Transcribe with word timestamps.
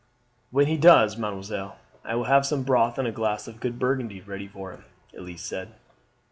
"When 0.49 0.65
he 0.65 0.77
does, 0.77 1.15
mademoiselle, 1.15 1.75
I 2.03 2.15
will 2.15 2.23
have 2.23 2.43
some 2.43 2.63
broth 2.63 2.97
and 2.97 3.07
a 3.07 3.11
glass 3.11 3.47
of 3.47 3.59
good 3.59 3.77
burgundy 3.77 4.19
ready 4.19 4.47
for 4.47 4.71
him," 4.71 4.85
Elise 5.15 5.43
said. 5.45 5.73